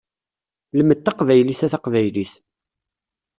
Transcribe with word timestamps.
Lmed 0.79 0.99
taqbaylit 1.01 1.61
a 1.65 1.67
taqbaylit! 1.73 2.33